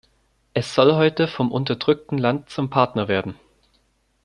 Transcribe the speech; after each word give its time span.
Es 0.55 0.73
soll 0.73 0.95
heute 0.95 1.27
vom 1.27 1.51
unterdrückten 1.51 2.17
Land 2.17 2.49
zum 2.49 2.71
Partner 2.71 3.07
werden. 3.07 3.35